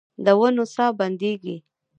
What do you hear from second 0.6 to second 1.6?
ساه بندیږې